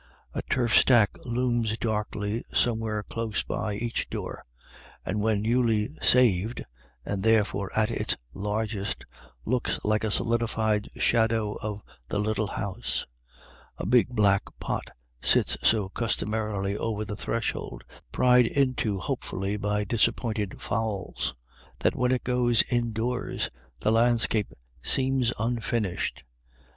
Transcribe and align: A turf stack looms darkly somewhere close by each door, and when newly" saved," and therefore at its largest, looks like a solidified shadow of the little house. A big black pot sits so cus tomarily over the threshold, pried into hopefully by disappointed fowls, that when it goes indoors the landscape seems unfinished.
A 0.33 0.41
turf 0.49 0.73
stack 0.75 1.11
looms 1.25 1.77
darkly 1.77 2.43
somewhere 2.51 3.03
close 3.03 3.43
by 3.43 3.75
each 3.75 4.09
door, 4.09 4.43
and 5.05 5.21
when 5.21 5.43
newly" 5.43 5.95
saved," 6.01 6.63
and 7.05 7.21
therefore 7.21 7.71
at 7.77 7.91
its 7.91 8.17
largest, 8.33 9.05
looks 9.45 9.79
like 9.83 10.03
a 10.03 10.09
solidified 10.09 10.89
shadow 10.97 11.53
of 11.61 11.83
the 12.09 12.17
little 12.17 12.47
house. 12.47 13.05
A 13.77 13.85
big 13.85 14.07
black 14.09 14.41
pot 14.59 14.85
sits 15.21 15.55
so 15.61 15.89
cus 15.89 16.15
tomarily 16.15 16.75
over 16.75 17.05
the 17.05 17.15
threshold, 17.15 17.83
pried 18.11 18.47
into 18.47 18.97
hopefully 18.97 19.55
by 19.55 19.83
disappointed 19.83 20.59
fowls, 20.59 21.35
that 21.77 21.95
when 21.95 22.11
it 22.11 22.23
goes 22.23 22.63
indoors 22.71 23.51
the 23.81 23.91
landscape 23.91 24.51
seems 24.81 25.31
unfinished. 25.37 26.23